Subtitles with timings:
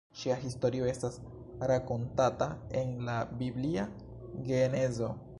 [0.19, 1.17] Ŝia historio estas
[1.71, 2.47] rakontata
[2.81, 3.85] en la biblia
[4.49, 5.11] genezo.